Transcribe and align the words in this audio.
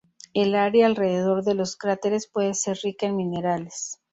El 0.33 0.55
área 0.55 0.87
alrededor 0.87 1.43
de 1.43 1.53
los 1.53 1.77
cráteres 1.77 2.25
puede 2.27 2.55
ser 2.55 2.75
rica 2.83 3.05
en 3.05 3.15
minerales. 3.17 3.99